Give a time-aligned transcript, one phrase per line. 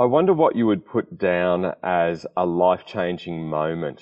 [0.00, 4.00] I wonder what you would put down as a life changing moment.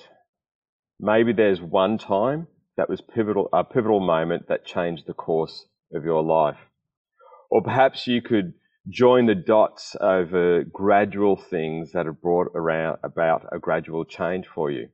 [1.01, 2.47] Maybe there's one time
[2.77, 6.59] that was pivotal, a pivotal moment that changed the course of your life.
[7.51, 8.53] Or perhaps you could
[8.89, 14.71] join the dots over gradual things that have brought around about a gradual change for
[14.71, 14.91] you.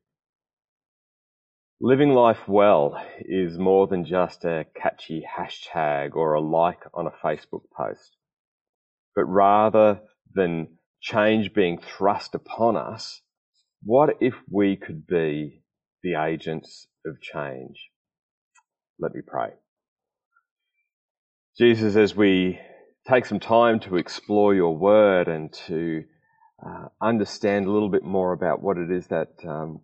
[1.82, 7.26] Living life well is more than just a catchy hashtag or a like on a
[7.26, 8.16] Facebook post,
[9.14, 10.00] but rather
[10.34, 10.68] than
[11.04, 13.20] change being thrust upon us,
[13.82, 15.62] what if we could be
[16.02, 17.76] the agents of change?
[18.98, 19.50] Let me pray.
[21.58, 22.58] Jesus, as we
[23.06, 26.04] take some time to explore your word and to
[26.66, 29.80] uh, understand a little bit more about what it is that um,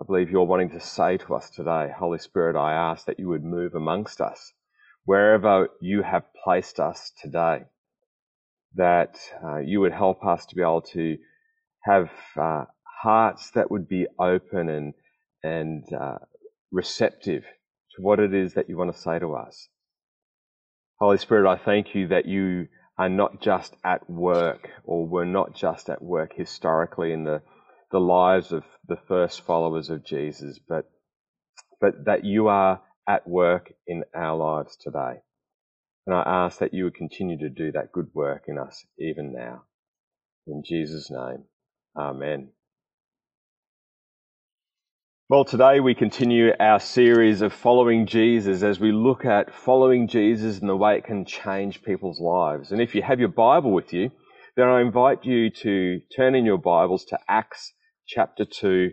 [0.00, 1.92] I believe you're wanting to say to us today.
[1.96, 4.52] Holy Spirit, I ask that you would move amongst us
[5.04, 7.62] wherever you have placed us today,
[8.76, 11.16] that uh, you would help us to be able to
[11.84, 12.64] have uh,
[13.02, 14.94] hearts that would be open and,
[15.42, 16.18] and uh,
[16.72, 17.42] receptive
[17.96, 19.68] to what it is that you want to say to us.
[20.98, 25.54] Holy Spirit, I thank you that you are not just at work or were not
[25.54, 27.42] just at work historically in the,
[27.90, 30.86] the lives of the first followers of Jesus, but,
[31.80, 35.20] but that you are at work in our lives today.
[36.06, 39.32] And I ask that you would continue to do that good work in us even
[39.32, 39.64] now.
[40.46, 41.44] In Jesus' name,
[41.96, 42.50] Amen.
[45.30, 50.58] Well, today we continue our series of following Jesus as we look at following Jesus
[50.58, 52.72] and the way it can change people's lives.
[52.72, 54.10] And if you have your Bible with you,
[54.56, 57.72] then I invite you to turn in your Bibles to Acts
[58.06, 58.90] chapter 2,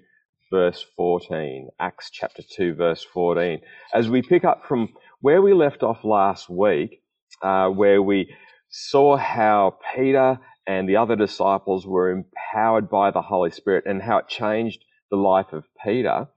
[0.49, 1.69] verse 14.
[1.79, 3.59] Acts chapter 2, verse 14.
[3.93, 7.00] As we pick up from where we left off last week,
[7.43, 8.33] uh, where we
[8.69, 14.17] saw how Peter and the other disciples were empowered by the Holy Spirit and how
[14.17, 16.27] it changed the life of Peter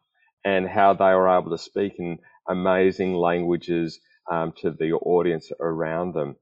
[0.44, 4.00] and how they were able to speak in amazing languages
[4.30, 6.36] um, to the audience around them.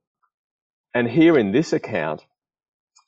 [0.93, 2.25] And here in this account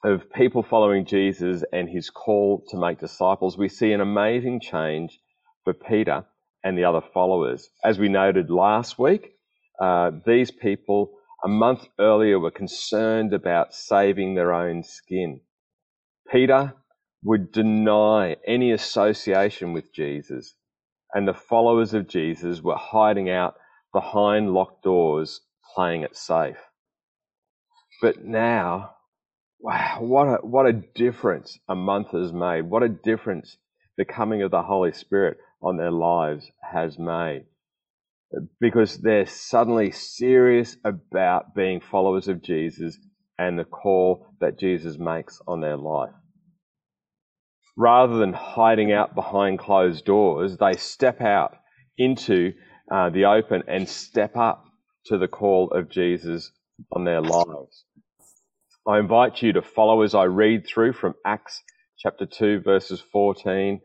[0.03, 5.19] of people following Jesus and his call to make disciples, we see an amazing change
[5.63, 6.25] for Peter
[6.63, 7.69] and the other followers.
[7.83, 9.33] As we noted last week,
[9.81, 15.41] uh, these people a month earlier were concerned about saving their own skin.
[16.31, 16.73] Peter
[17.23, 20.55] would deny any association with Jesus,
[21.13, 23.55] and the followers of Jesus were hiding out
[23.93, 25.41] behind locked doors,
[25.75, 26.57] playing it safe.
[28.01, 28.95] But now,
[29.59, 32.63] wow, what a, what a difference a month has made.
[32.69, 33.57] What a difference
[33.97, 37.45] the coming of the Holy Spirit on their lives has made.
[38.59, 42.97] Because they're suddenly serious about being followers of Jesus
[43.37, 46.13] and the call that Jesus makes on their life
[47.77, 51.55] rather than hiding out behind closed doors, they step out
[51.97, 52.53] into
[52.91, 54.65] uh, the open and step up
[55.05, 56.51] to the call of Jesus
[56.91, 57.85] on their lives.
[58.87, 61.63] I invite you to follow as I read through from Acts
[61.97, 63.81] chapter 2, verses 14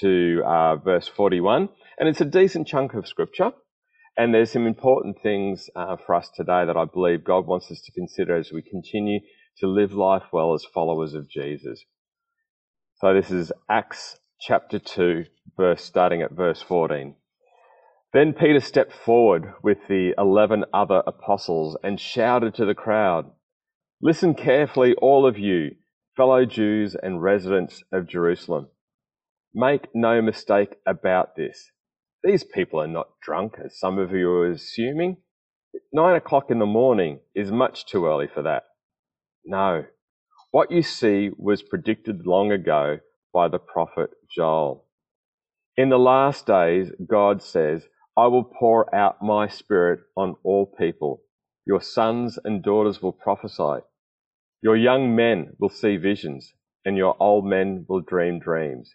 [0.00, 1.68] to uh, verse 41.
[1.98, 3.52] And it's a decent chunk of scripture.
[4.20, 7.80] And there's some important things uh, for us today that I believe God wants us
[7.80, 9.20] to consider as we continue
[9.60, 11.82] to live life well as followers of Jesus.
[12.96, 15.24] So this is Acts chapter 2,
[15.56, 17.14] verse starting at verse 14.
[18.12, 23.30] Then Peter stepped forward with the eleven other apostles and shouted to the crowd,
[24.02, 25.76] Listen carefully, all of you,
[26.14, 28.68] fellow Jews and residents of Jerusalem.
[29.54, 31.70] Make no mistake about this.
[32.22, 35.18] These people are not drunk, as some of you are assuming.
[35.92, 38.64] Nine o'clock in the morning is much too early for that.
[39.44, 39.84] No,
[40.50, 42.98] what you see was predicted long ago
[43.32, 44.86] by the prophet Joel.
[45.76, 47.86] In the last days, God says,
[48.16, 51.22] I will pour out my spirit on all people.
[51.66, 53.84] Your sons and daughters will prophesy.
[54.62, 56.52] Your young men will see visions,
[56.84, 58.94] and your old men will dream dreams.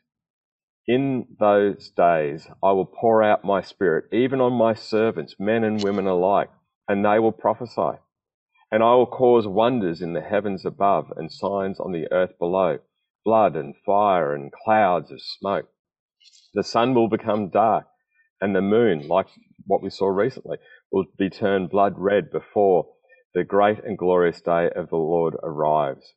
[0.87, 5.83] In those days, I will pour out my spirit, even on my servants, men and
[5.83, 6.51] women alike,
[6.87, 7.99] and they will prophesy.
[8.71, 12.79] And I will cause wonders in the heavens above and signs on the earth below
[13.23, 15.67] blood and fire and clouds of smoke.
[16.53, 17.87] The sun will become dark,
[18.39, 19.27] and the moon, like
[19.65, 20.57] what we saw recently,
[20.91, 22.93] will be turned blood red before
[23.33, 26.13] the great and glorious day of the Lord arrives.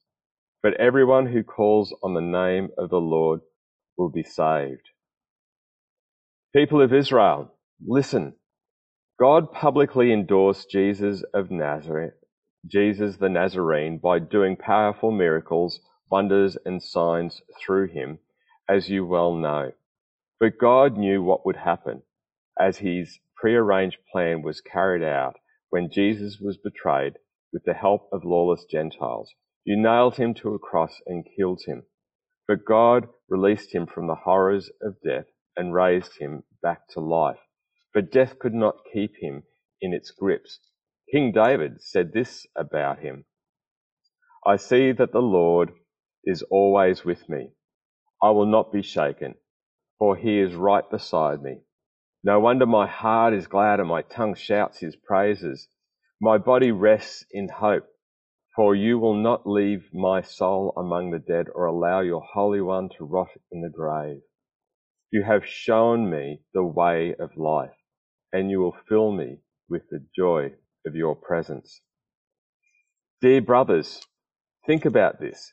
[0.62, 3.40] But everyone who calls on the name of the Lord
[3.98, 4.88] will be saved.
[6.54, 7.52] People of Israel,
[7.86, 8.34] listen.
[9.20, 12.14] God publicly endorsed Jesus of Nazareth
[12.66, 15.80] Jesus the Nazarene by doing powerful miracles,
[16.10, 18.18] wonders and signs through him,
[18.68, 19.72] as you well know.
[20.40, 22.02] But God knew what would happen
[22.58, 25.36] as his prearranged plan was carried out
[25.70, 27.14] when Jesus was betrayed
[27.52, 29.32] with the help of lawless Gentiles.
[29.64, 31.84] You nailed him to a cross and killed him.
[32.48, 37.40] But God released him from the horrors of death and raised him back to life.
[37.94, 39.44] But death could not keep him
[39.82, 40.60] in its grips.
[41.12, 43.26] King David said this about him
[44.46, 45.72] I see that the Lord
[46.24, 47.52] is always with me.
[48.22, 49.34] I will not be shaken,
[49.98, 51.60] for he is right beside me.
[52.24, 55.68] No wonder my heart is glad and my tongue shouts his praises.
[56.20, 57.86] My body rests in hope,
[58.58, 62.88] for you will not leave my soul among the dead or allow your Holy One
[62.98, 64.20] to rot in the grave.
[65.12, 67.76] You have shown me the way of life,
[68.32, 69.36] and you will fill me
[69.68, 71.80] with the joy of your presence.
[73.20, 74.04] Dear brothers,
[74.66, 75.52] think about this.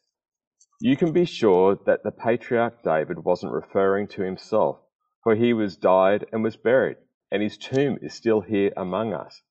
[0.82, 4.80] You can be sure that the patriarch David wasn't referring to himself,
[5.24, 6.98] for he was died and was buried,
[7.32, 9.44] and his tomb is still here among us.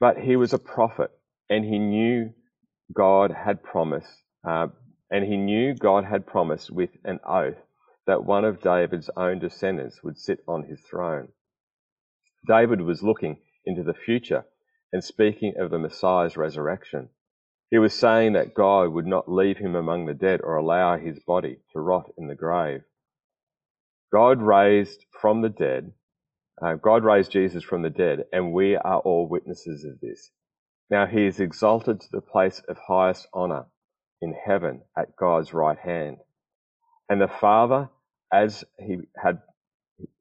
[0.00, 1.10] But he was a prophet,
[1.50, 2.32] and he knew
[2.94, 4.68] God had promised, uh,
[5.10, 7.58] and he knew God had promised with an oath
[8.06, 11.28] that one of David's own descendants would sit on his throne.
[12.46, 14.44] David was looking into the future
[14.92, 17.10] and speaking of the Messiah's resurrection.
[17.70, 21.18] He was saying that God would not leave him among the dead or allow his
[21.18, 22.82] body to rot in the grave.
[24.10, 25.92] God raised from the dead,
[26.62, 30.30] uh, God raised Jesus from the dead, and we are all witnesses of this.
[30.90, 33.66] Now he is exalted to the place of highest honor
[34.20, 36.18] in heaven at God's right hand.
[37.08, 37.90] And the Father,
[38.32, 39.42] as he had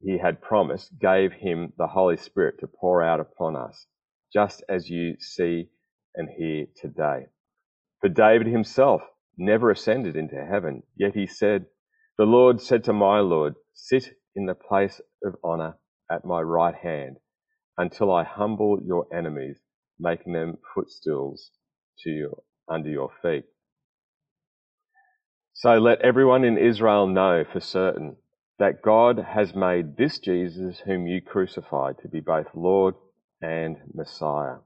[0.01, 3.85] he had promised, gave him the Holy Spirit to pour out upon us,
[4.33, 5.69] just as you see
[6.15, 7.27] and hear today.
[8.01, 9.01] For David himself
[9.37, 11.67] never ascended into heaven, yet he said,
[12.17, 15.77] The Lord said to my Lord, Sit in the place of honor
[16.11, 17.17] at my right hand
[17.77, 19.59] until I humble your enemies,
[19.99, 21.51] making them footstools
[22.03, 23.45] to you under your feet.
[25.53, 28.17] So let everyone in Israel know for certain
[28.59, 32.95] that God has made this Jesus whom you crucified to be both Lord
[33.41, 34.57] and Messiah.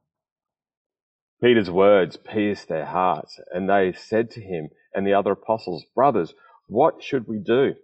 [1.42, 6.34] Peter's words pierced their hearts, and they said to him and the other apostles, Brothers,
[6.68, 7.76] what should we do?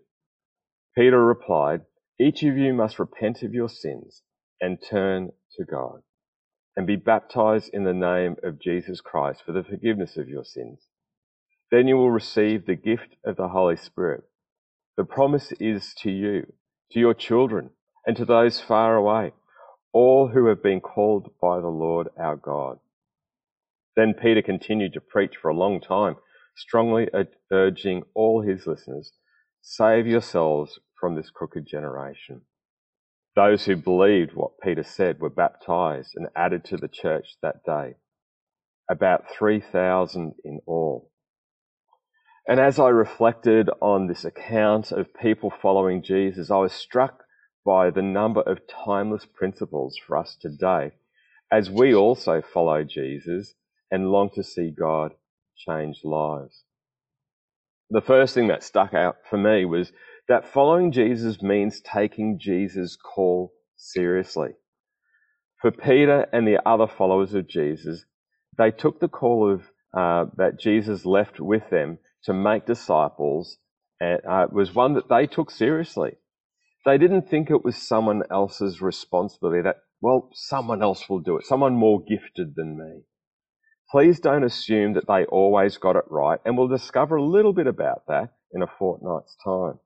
[0.96, 1.82] Peter replied,
[2.20, 4.22] Each of you must repent of your sins
[4.62, 6.02] and turn to God,
[6.78, 10.88] and be baptized in the name of Jesus Christ for the forgiveness of your sins.
[11.72, 14.24] Then you will receive the gift of the Holy Spirit
[14.98, 16.54] the promise is to you,
[16.92, 17.70] to your children,
[18.08, 19.32] and to those far away,
[19.94, 22.80] all who have been called by the Lord our God.
[23.96, 26.16] Then Peter continued to preach for a long time,
[26.56, 27.10] strongly
[27.52, 29.14] urging all his listeners,
[29.62, 32.42] save yourselves from this crooked generation.
[33.38, 37.94] Those who believed what Peter said were baptized and added to the church that day,
[38.90, 41.12] about 3,000 in all.
[42.48, 47.26] And as I reflected on this account of people following Jesus, I was struck
[47.64, 50.94] by the number of timeless principles for us today
[51.52, 53.54] as we also follow Jesus
[53.92, 55.12] and long to see God
[55.56, 56.64] change lives.
[57.92, 59.92] The first thing that stuck out for me was
[60.28, 64.52] that following Jesus means taking Jesus' call seriously.
[65.62, 68.06] For Peter and the other followers of Jesus,
[68.58, 69.62] they took the call of
[69.98, 73.58] uh, that Jesus left with them to make disciples
[74.02, 76.14] uh, was one that they took seriously.
[76.86, 81.46] They didn't think it was someone else's responsibility that, well, someone else will do it,
[81.46, 83.02] someone more gifted than me.
[83.92, 87.68] Please don't assume that they always got it right, and we'll discover a little bit
[87.68, 89.80] about that in a fortnight's time.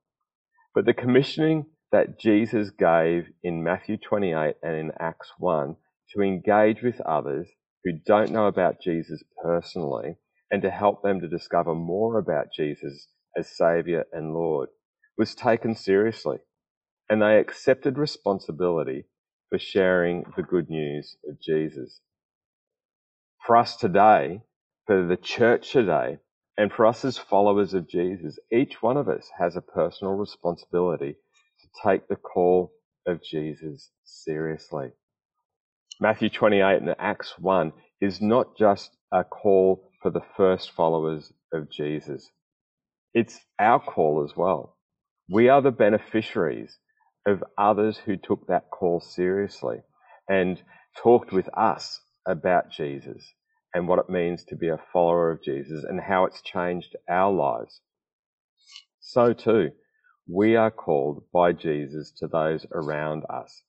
[0.74, 5.76] But the commissioning that Jesus gave in Matthew 28 and in Acts 1
[6.14, 7.48] to engage with others
[7.84, 10.16] who don't know about Jesus personally
[10.50, 14.68] and to help them to discover more about Jesus as Saviour and Lord
[15.18, 16.38] was taken seriously,
[17.08, 19.04] and they accepted responsibility
[19.50, 22.00] for sharing the good news of Jesus.
[23.46, 24.42] For us today,
[24.86, 26.18] for the church today,
[26.58, 31.14] and for us as followers of Jesus, each one of us has a personal responsibility
[31.14, 32.72] to take the call
[33.06, 34.90] of Jesus seriously.
[36.00, 41.70] Matthew 28 and Acts 1 is not just a call for the first followers of
[41.70, 42.30] Jesus.
[43.14, 44.76] It's our call as well.
[45.30, 46.76] We are the beneficiaries
[47.26, 49.78] of others who took that call seriously
[50.28, 50.62] and
[50.98, 53.24] talked with us about Jesus
[53.74, 57.32] and what it means to be a follower of Jesus and how it's changed our
[57.32, 57.80] lives.
[59.00, 59.70] So too,
[60.28, 63.62] we are called by Jesus to those around us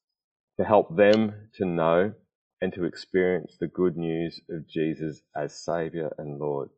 [0.57, 2.13] to help them to know
[2.61, 6.69] and to experience the good news of Jesus as Saviour and Lord.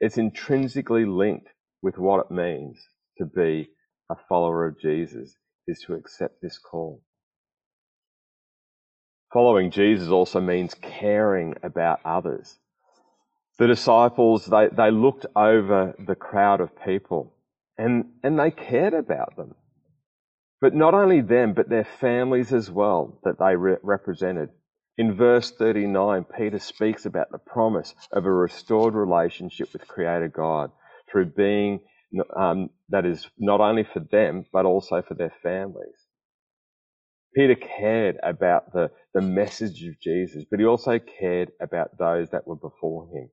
[0.00, 1.48] It's intrinsically linked
[1.82, 2.78] with what it means
[3.18, 3.68] to be
[4.10, 5.36] a follower of Jesus,
[5.68, 7.02] is to accept this call.
[9.32, 12.58] Following Jesus also means caring about others.
[13.58, 17.34] The disciples, they, they looked over the crowd of people
[17.78, 19.54] and, and they cared about them.
[20.60, 24.50] But not only them, but their families as well that they re- represented.
[24.98, 30.70] In verse 39, Peter speaks about the promise of a restored relationship with Creator God
[31.10, 31.80] through being
[32.36, 35.96] um, that is not only for them, but also for their families.
[37.34, 42.46] Peter cared about the, the message of Jesus, but he also cared about those that
[42.46, 43.30] were before him.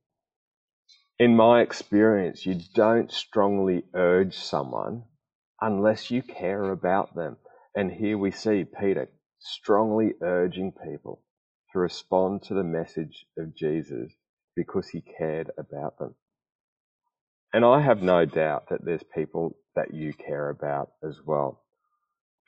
[1.19, 5.03] In my experience, you don't strongly urge someone
[5.61, 7.37] unless you care about them.
[7.75, 9.09] And here we see Peter
[9.39, 11.21] strongly urging people
[11.73, 14.11] to respond to the message of Jesus
[14.55, 16.15] because he cared about them.
[17.53, 21.63] And I have no doubt that there's people that you care about as well.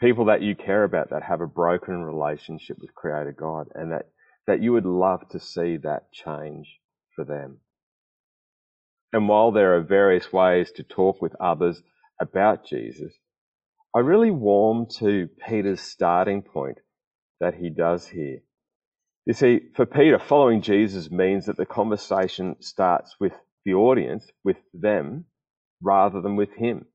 [0.01, 4.07] People that you care about that have a broken relationship with Creator God and that,
[4.47, 6.79] that you would love to see that change
[7.15, 7.59] for them.
[9.13, 11.81] And while there are various ways to talk with others
[12.19, 13.13] about Jesus,
[13.95, 16.79] I really warm to Peter's starting point
[17.39, 18.39] that he does here.
[19.25, 23.33] You see, for Peter, following Jesus means that the conversation starts with
[23.65, 25.25] the audience, with them,
[25.81, 26.85] rather than with him.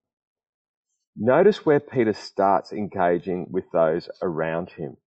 [1.17, 4.99] Notice where Peter starts engaging with those around him.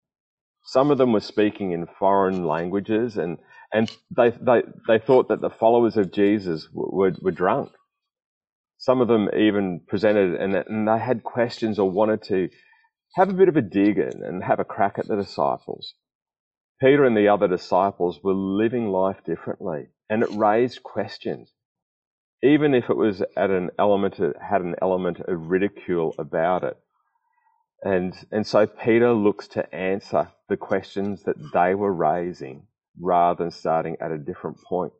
[0.64, 3.38] Some of them were speaking in foreign languages and,
[3.72, 7.72] and they, they, they thought that the followers of Jesus were, were drunk.
[8.78, 12.48] Some of them even presented and, and they had questions or wanted to
[13.16, 15.94] have a bit of a dig in and have a crack at the disciples.
[16.80, 21.52] Peter and the other disciples were living life differently and it raised questions.
[22.42, 26.76] Even if it was at an element, had an element of ridicule about it.
[27.82, 32.66] And, and so Peter looks to answer the questions that they were raising
[33.00, 34.92] rather than starting at a different point.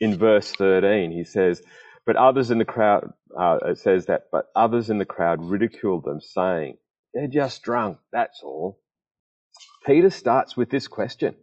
[0.00, 1.62] In verse 13, he says,
[2.06, 6.04] but others in the crowd, uh, it says that, but others in the crowd ridiculed
[6.04, 6.76] them, saying,
[7.14, 8.80] they're just drunk, that's all.
[9.86, 11.34] Peter starts with this question,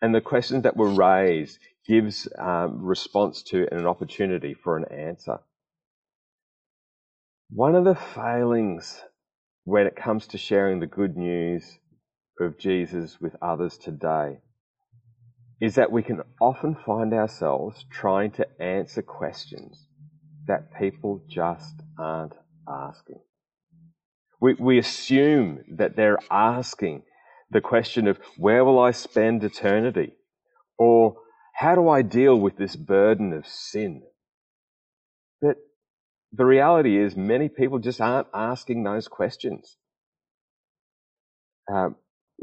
[0.00, 1.58] and the questions that were raised
[1.88, 5.38] gives um, response to and an opportunity for an answer.
[7.50, 9.02] One of the failings
[9.64, 11.78] when it comes to sharing the good news
[12.40, 14.38] of Jesus with others today
[15.60, 19.86] is that we can often find ourselves trying to answer questions
[20.46, 22.34] that people just aren't
[22.68, 23.20] asking.
[24.40, 27.02] We, we assume that they're asking
[27.50, 30.12] the question of where will I spend eternity?
[30.78, 31.16] Or
[31.58, 34.02] how do I deal with this burden of sin?
[35.42, 35.56] But
[36.30, 39.76] the reality is, many people just aren't asking those questions.
[41.68, 41.96] Um,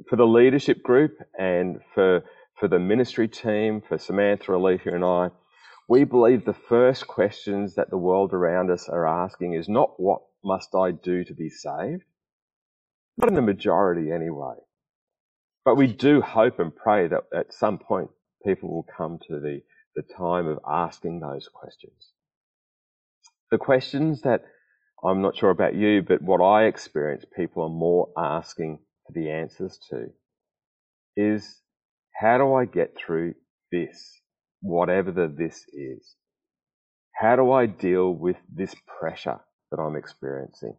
[0.10, 2.26] for the leadership group and for,
[2.60, 5.30] for the ministry team, for Samantha, Alethea, and I,
[5.88, 10.24] we believe the first questions that the world around us are asking is not what
[10.44, 12.04] must I do to be saved?
[13.18, 14.56] Not in the majority anyway.
[15.64, 18.10] But we do hope and pray that at some point
[18.46, 19.62] people will come to the,
[19.96, 22.12] the time of asking those questions.
[23.52, 24.44] The questions that
[25.04, 29.30] I'm not sure about you, but what I experience people are more asking for the
[29.30, 30.08] answers to
[31.18, 31.62] is
[32.14, 33.36] how do I get through
[33.72, 34.20] this,
[34.62, 36.16] whatever the this is?
[37.14, 39.40] How do I deal with this pressure
[39.72, 40.76] that I'm experiencing?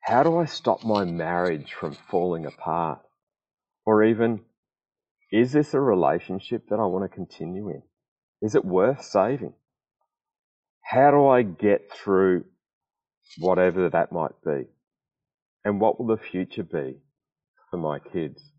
[0.00, 3.00] How do I stop my marriage from falling apart?
[3.86, 4.40] Or even,
[5.32, 7.82] is this a relationship that I want to continue in?
[8.42, 9.54] Is it worth saving?
[10.82, 12.44] How do I get through
[13.38, 14.66] whatever that might be?
[15.64, 16.98] And what will the future be
[17.70, 18.52] for my kids?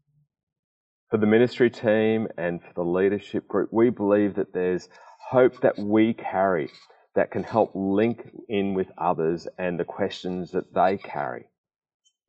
[1.11, 4.89] For the ministry team and for the leadership group, we believe that there's
[5.29, 6.71] hope that we carry
[7.13, 11.45] that can help link in with others and the questions that they carry.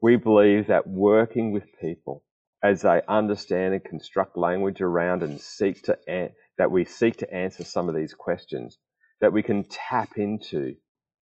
[0.02, 2.24] We believe that working with people
[2.64, 7.32] as they understand and construct language around and seek to an- that we seek to
[7.34, 8.78] answer some of these questions,
[9.20, 10.74] that we can tap into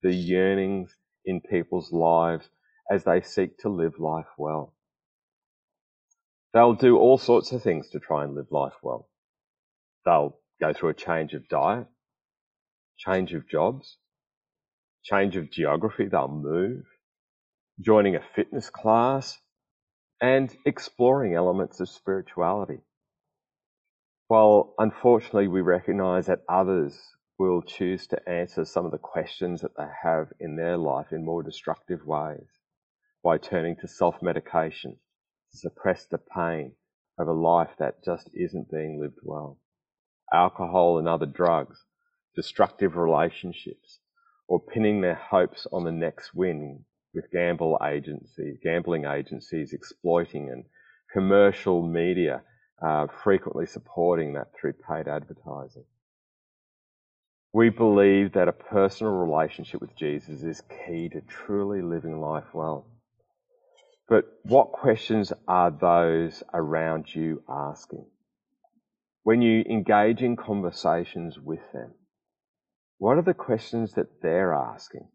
[0.02, 0.96] the yearnings
[1.26, 2.48] in people's lives
[2.90, 4.74] as they seek to live life well.
[6.54, 9.10] They'll do all sorts of things to try and live life well.
[10.04, 11.88] They'll go through a change of diet,
[12.98, 13.98] change of jobs,
[15.02, 16.86] change of geography, they'll move,
[17.80, 19.38] joining a fitness class,
[20.22, 22.78] and exploring elements of spirituality.
[24.28, 26.96] While unfortunately we recognize that others
[27.38, 31.24] will choose to answer some of the questions that they have in their life in
[31.24, 32.46] more destructive ways
[33.24, 34.96] by turning to self medication
[35.50, 36.72] to suppress the pain
[37.18, 39.58] of a life that just isn't being lived well.
[40.32, 41.84] Alcohol and other drugs,
[42.36, 43.98] destructive relationships,
[44.46, 50.64] or pinning their hopes on the next win with gamble agencies, gambling agencies exploiting and
[51.12, 52.42] commercial media
[52.82, 55.84] uh, frequently supporting that through paid advertising.
[57.52, 62.86] We believe that a personal relationship with Jesus is key to truly living life well.
[64.08, 68.06] But what questions are those around you asking?
[69.22, 71.92] When you engage in conversations with them,
[72.98, 75.08] what are the questions that they're asking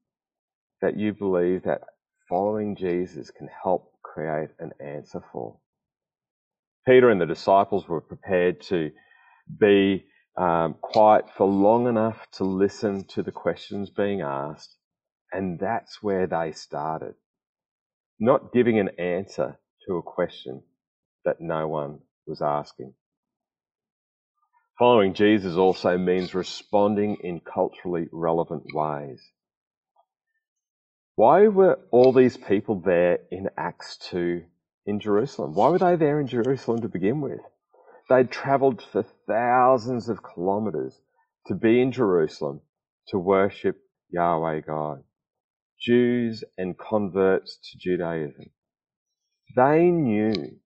[0.82, 1.82] that you believe that
[2.30, 5.58] following Jesus can help create an answer for?
[6.88, 8.92] Peter and the disciples were prepared to
[9.60, 10.06] be
[10.38, 14.76] um, quiet for long enough to listen to the questions being asked,
[15.34, 17.16] and that's where they started.
[18.20, 20.64] Not giving an answer to a question
[21.26, 22.94] that no one was asking.
[24.80, 29.22] Following Jesus also means responding in culturally relevant ways.
[31.18, 34.44] Why were all these people there in Acts 2
[34.86, 35.56] in Jerusalem?
[35.56, 37.40] Why were they there in Jerusalem to begin with?
[38.08, 41.02] They'd traveled for thousands of kilometers
[41.48, 42.62] to be in Jerusalem
[43.08, 43.80] to worship
[44.12, 45.06] Yahweh God.
[45.82, 48.52] Jews and converts to Judaism.
[49.56, 50.60] They knew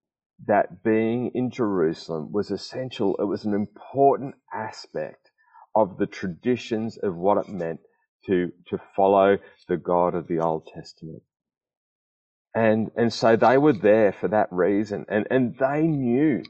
[0.47, 3.15] that being in Jerusalem was essential.
[3.19, 5.31] It was an important aspect
[5.73, 7.79] of the traditions of what it meant
[8.27, 9.37] to, to follow
[9.67, 11.23] the God of the Old Testament.
[12.53, 15.05] And, and so they were there for that reason.
[15.09, 16.43] And, and they knew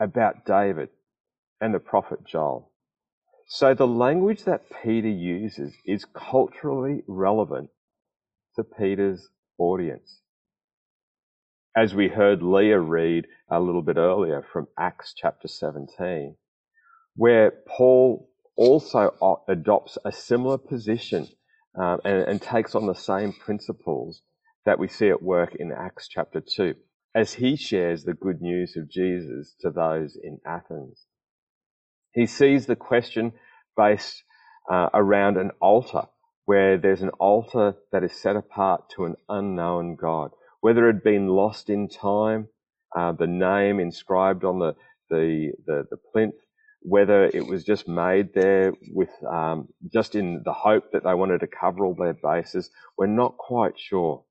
[0.00, 0.90] about David
[1.60, 2.70] and the prophet Joel.
[3.48, 7.70] So the language that Peter uses is culturally relevant
[8.56, 10.20] to Peter's audience.
[11.76, 16.36] As we heard Leah read a little bit earlier from Acts chapter 17,
[17.14, 21.28] where Paul also adopts a similar position
[21.78, 24.22] uh, and, and takes on the same principles
[24.64, 26.74] that we see at work in Acts chapter 2
[27.14, 31.06] as he shares the good news of Jesus to those in Athens.
[32.12, 33.32] He sees the question
[33.76, 34.22] based
[34.70, 36.02] uh, around an altar,
[36.44, 40.30] where there's an altar that is set apart to an unknown God.
[40.60, 42.48] Whether it had been lost in time,
[42.96, 44.74] uh, the name inscribed on the,
[45.10, 46.34] the, the, the, plinth,
[46.86, 51.40] whether it was just made there with um, just in the hope that they wanted
[51.40, 54.24] to cover all their bases, we're not quite sure.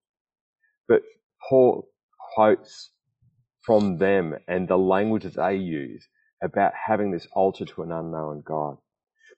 [0.87, 1.01] But
[1.49, 1.89] Paul
[2.35, 2.91] quotes
[3.63, 6.07] from them and the language that they use
[6.43, 8.77] about having this altar to an unknown God.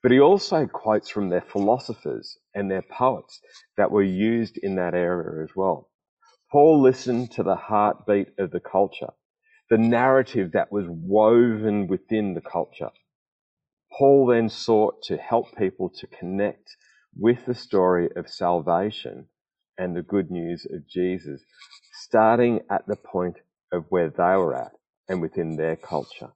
[0.04, 3.42] But he also quotes from their philosophers and their poets
[3.78, 5.90] that were used in that area as well.
[6.52, 9.10] Paul listened to the heartbeat of the culture,
[9.70, 12.92] the narrative that was woven within the culture.
[13.98, 16.78] Paul then sought to help people to connect
[17.18, 19.28] with the story of salvation
[19.78, 21.42] and the good news of Jesus,
[21.94, 23.38] starting at the point
[23.72, 24.74] of where they were at
[25.10, 26.32] and within their culture.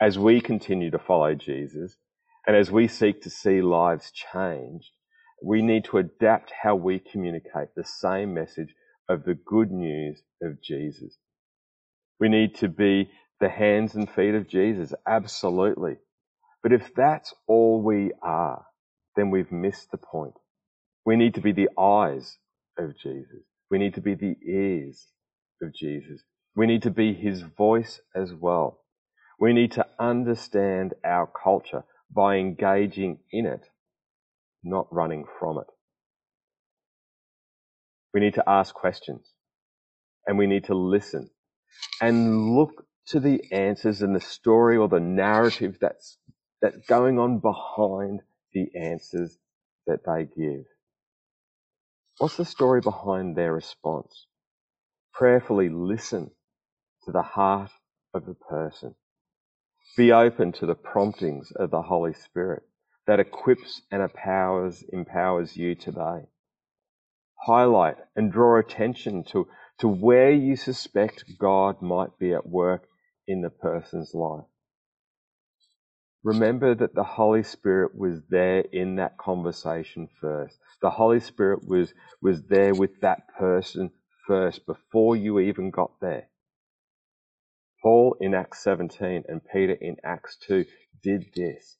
[0.00, 1.96] As we continue to follow Jesus
[2.46, 4.90] and as we seek to see lives changed,
[5.42, 8.74] we need to adapt how we communicate the same message
[9.08, 11.16] of the good news of Jesus.
[12.20, 15.96] We need to be the hands and feet of Jesus, absolutely.
[16.64, 18.66] But if that's all we are,
[19.16, 20.34] then we've missed the point.
[21.06, 22.38] We need to be the eyes
[22.78, 23.44] of Jesus.
[23.70, 25.06] We need to be the ears
[25.62, 26.22] of Jesus.
[26.56, 28.80] We need to be his voice as well.
[29.40, 33.68] We need to understand our culture by engaging in it,
[34.64, 35.66] not running from it.
[38.14, 39.26] We need to ask questions
[40.26, 41.30] and we need to listen
[42.00, 46.18] and look to the answers and the story or the narrative that's,
[46.64, 48.20] that's going on behind
[48.54, 49.36] the answers
[49.86, 50.64] that they give.
[52.16, 54.26] What's the story behind their response?
[55.12, 56.30] Prayerfully listen
[57.04, 57.70] to the heart
[58.14, 58.94] of the person.
[59.98, 62.62] Be open to the promptings of the Holy Spirit
[63.06, 66.22] that equips and empowers, empowers you today.
[67.42, 69.48] Highlight and draw attention to,
[69.80, 72.86] to where you suspect God might be at work
[73.28, 74.46] in the person's life.
[76.24, 80.58] Remember that the Holy Spirit was there in that conversation first.
[80.82, 83.92] The Holy Spirit was, was there with that person
[84.26, 86.28] first before you even got there.
[87.82, 90.64] Paul in Acts 17 and Peter in Acts 2
[91.02, 91.76] did this.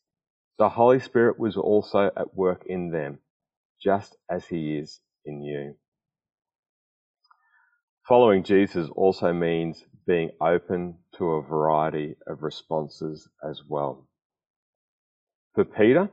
[0.59, 3.19] The Holy Spirit was also at work in them,
[3.83, 5.75] just as he is in you.
[8.07, 14.07] Following Jesus also means being open to a variety of responses as well.
[15.55, 16.11] For Peter,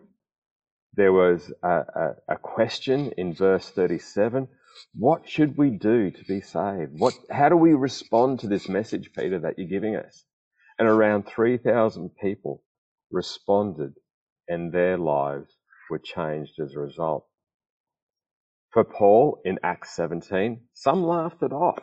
[0.93, 4.47] there was a, a, a, question in verse 37
[4.93, 6.99] What should we do to be saved?
[6.99, 10.25] What, how do we respond to this message, Peter, that you're giving us?
[10.77, 12.61] And around 3,000 people
[13.09, 13.95] responded,
[14.47, 15.57] and their lives
[15.89, 17.25] were changed as a result.
[18.71, 21.81] For Paul in Acts 17, some laughed it off,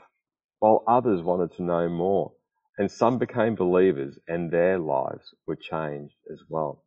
[0.60, 2.34] while others wanted to know more,
[2.78, 6.84] and some became believers and their lives were changed as well.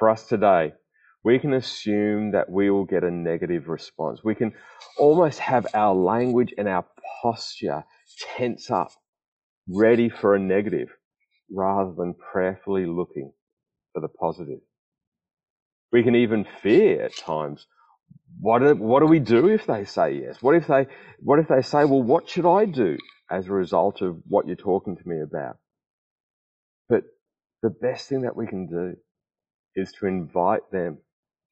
[0.00, 0.72] For us today,
[1.22, 4.24] we can assume that we will get a negative response.
[4.24, 4.54] We can
[4.98, 6.86] almost have our language and our
[7.22, 7.84] posture
[8.36, 8.92] tense up,
[9.68, 10.88] ready for a negative,
[11.54, 13.34] rather than prayerfully looking
[13.92, 14.60] for the positive.
[15.92, 17.66] We can even fear at times
[18.40, 20.40] what do, what do we do if they say yes?
[20.40, 20.86] What if they
[21.18, 22.96] what if they say, well, what should I do
[23.30, 25.58] as a result of what you're talking to me about?
[26.88, 27.02] But
[27.62, 28.96] the best thing that we can do
[29.76, 30.98] is to invite them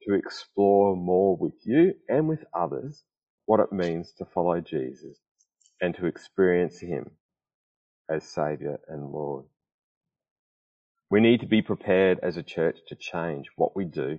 [0.09, 3.05] to explore more with you and with others
[3.47, 5.19] what it means to follow Jesus
[5.81, 7.11] and to experience Him
[8.11, 9.47] as Saviour and Lord.
[11.11, 14.19] We need to be prepared as a church to change what we do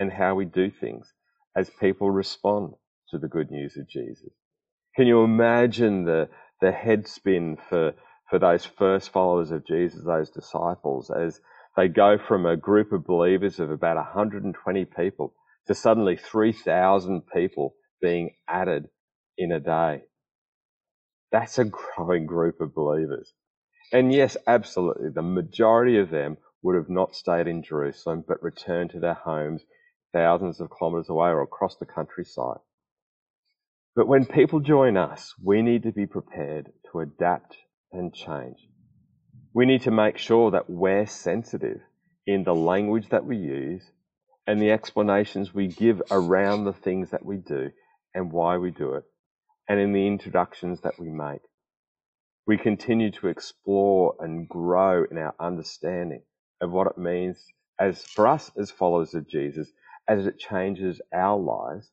[0.00, 1.12] and how we do things
[1.56, 2.74] as people respond
[3.10, 4.32] to the good news of Jesus.
[4.96, 6.28] Can you imagine the,
[6.60, 7.94] the head spin for,
[8.30, 11.40] for those first followers of Jesus, those disciples, as
[11.76, 15.34] they go from a group of believers of about 120 people
[15.66, 18.88] to suddenly 3,000 people being added
[19.36, 20.02] in a day?
[21.32, 23.32] That's a growing group of believers.
[23.92, 28.90] And yes, absolutely, the majority of them would have not stayed in Jerusalem but returned
[28.90, 29.62] to their homes
[30.12, 32.58] thousands of kilometres away or across the countryside.
[33.94, 37.56] But when people join us, we need to be prepared to adapt
[37.92, 38.68] and change.
[39.56, 41.80] We need to make sure that we're sensitive
[42.26, 43.90] in the language that we use
[44.46, 47.70] and the explanations we give around the things that we do
[48.12, 49.04] and why we do it,
[49.66, 51.40] and in the introductions that we make.
[52.46, 56.24] We continue to explore and grow in our understanding
[56.60, 57.42] of what it means
[57.80, 59.72] as for us as followers of Jesus
[60.06, 61.90] as it changes our lives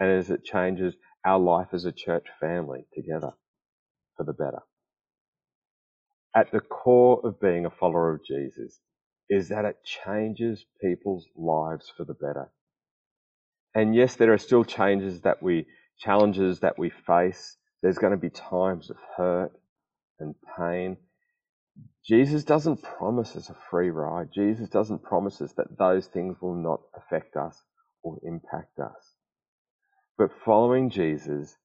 [0.00, 3.30] and as it changes our life as a church family together
[4.16, 4.62] for the better.
[6.36, 8.80] At the core of being a follower of Jesus
[9.30, 12.50] is that it changes people's lives for the better.
[13.72, 15.66] And yes, there are still changes that we,
[15.98, 17.56] challenges that we face.
[17.82, 19.52] There's going to be times of hurt
[20.18, 20.96] and pain.
[22.04, 24.30] Jesus doesn't promise us a free ride.
[24.34, 27.62] Jesus doesn't promise us that those things will not affect us
[28.02, 29.14] or impact us.
[30.18, 31.56] But following Jesus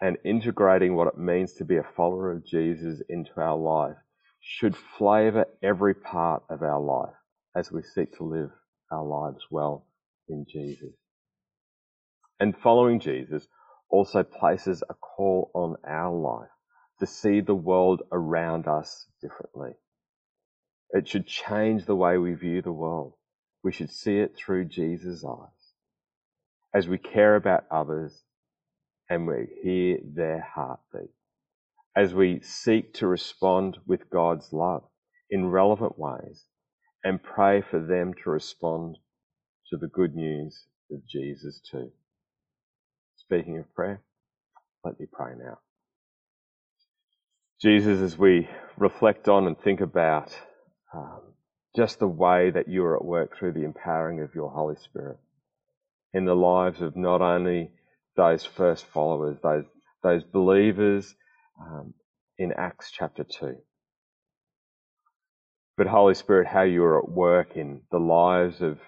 [0.00, 3.96] and integrating what it means to be a follower of Jesus into our life
[4.40, 7.14] should flavor every part of our life
[7.56, 8.50] as we seek to live
[8.90, 9.86] our lives well
[10.28, 10.94] in Jesus.
[12.40, 13.46] And following Jesus
[13.90, 16.50] also places a call on our life
[17.00, 19.72] to see the world around us differently.
[20.90, 23.14] It should change the way we view the world.
[23.62, 25.74] We should see it through Jesus' eyes
[26.74, 28.22] as we care about others
[29.08, 31.10] and we hear their heartbeat.
[31.98, 34.84] As we seek to respond with God's love
[35.30, 36.44] in relevant ways
[37.02, 38.98] and pray for them to respond
[39.70, 41.90] to the good news of Jesus too.
[43.16, 44.00] Speaking of prayer,
[44.84, 45.58] let me pray now.
[47.60, 50.32] Jesus, as we reflect on and think about
[50.94, 51.22] um,
[51.74, 55.18] just the way that you are at work through the empowering of your Holy Spirit
[56.14, 57.72] in the lives of not only
[58.16, 59.64] those first followers, those,
[60.04, 61.12] those believers
[61.60, 61.94] um,
[62.38, 63.56] in Acts chapter 2,
[65.76, 68.78] but Holy Spirit, how you are at work in the lives of,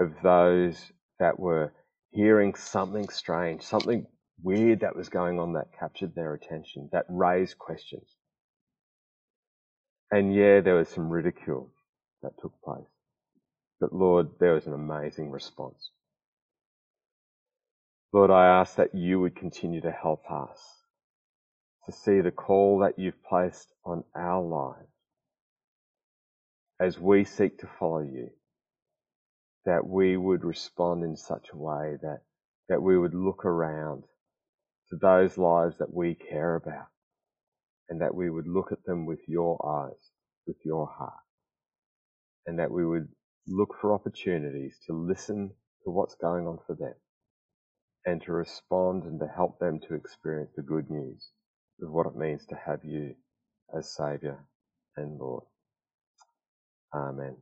[0.00, 1.72] of those that were
[2.12, 4.06] hearing something strange, something
[4.42, 8.16] weird that was going on that captured their attention, that raised questions.
[10.10, 11.72] And yeah, there was some ridicule
[12.22, 12.84] that took place.
[13.80, 15.90] But Lord, there was an amazing response.
[18.12, 20.79] Lord, I ask that you would continue to help us
[21.90, 24.86] to see the call that you've placed on our lives
[26.80, 28.30] as we seek to follow you,
[29.66, 32.20] that we would respond in such a way that,
[32.68, 34.04] that we would look around
[34.88, 36.86] to those lives that we care about
[37.88, 40.10] and that we would look at them with your eyes,
[40.46, 41.12] with your heart,
[42.46, 43.08] and that we would
[43.48, 45.50] look for opportunities to listen
[45.84, 46.94] to what's going on for them
[48.06, 51.30] and to respond and to help them to experience the good news
[51.82, 53.14] of what it means to have you
[53.76, 54.44] as Saviour
[54.96, 55.44] and Lord.
[56.94, 57.36] Amen.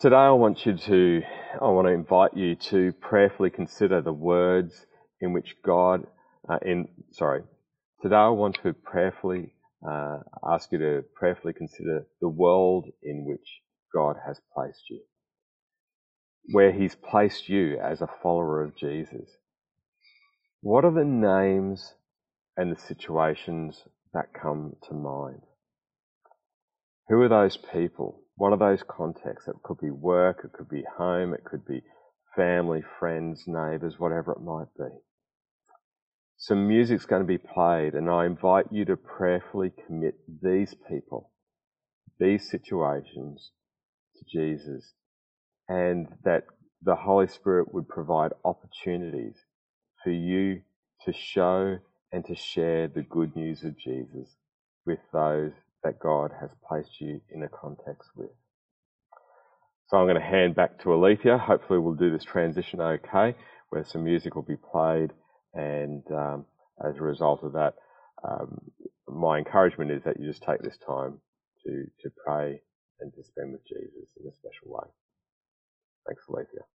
[0.00, 1.22] Today I want you to,
[1.60, 4.86] I want to invite you to prayerfully consider the words
[5.22, 6.06] in which God,
[6.50, 7.42] uh, in, sorry,
[8.02, 9.54] today I want to prayerfully
[9.90, 10.18] uh,
[10.52, 13.48] ask you to prayerfully consider the world in which
[13.94, 15.00] God has placed you,
[16.52, 19.37] where He's placed you as a follower of Jesus.
[20.60, 21.94] What are the names
[22.56, 25.42] and the situations that come to mind?
[27.08, 28.22] Who are those people?
[28.36, 29.48] What are those contexts?
[29.48, 31.82] It could be work, it could be home, it could be
[32.34, 34.94] family, friends, neighbours, whatever it might be.
[36.36, 41.30] Some music's going to be played, and I invite you to prayerfully commit these people,
[42.18, 43.52] these situations
[44.16, 44.92] to Jesus,
[45.68, 46.44] and that
[46.82, 49.36] the Holy Spirit would provide opportunities
[50.04, 50.62] for you
[51.04, 51.78] to show
[52.12, 54.28] and to share the good news of Jesus
[54.86, 55.52] with those
[55.84, 58.30] that God has placed you in a context with.
[59.88, 61.38] So I'm going to hand back to Alethea.
[61.38, 63.36] Hopefully we'll do this transition okay,
[63.70, 65.12] where some music will be played
[65.54, 66.46] and um,
[66.84, 67.74] as a result of that,
[68.28, 68.60] um,
[69.08, 71.20] my encouragement is that you just take this time
[71.66, 72.60] to, to pray
[73.00, 74.88] and to spend with Jesus in a special way.
[76.06, 76.77] Thanks, Alethea.